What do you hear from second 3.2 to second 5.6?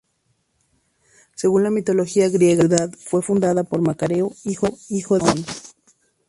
fundada por Macareo, hijo de Licaón.